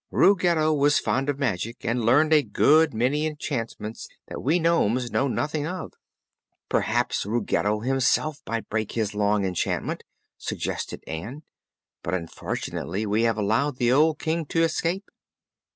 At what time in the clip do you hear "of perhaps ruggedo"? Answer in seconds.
5.67-7.81